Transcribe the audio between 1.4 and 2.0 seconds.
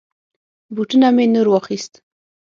واخيست.